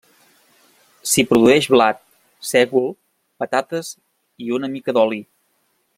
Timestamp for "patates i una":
3.45-4.75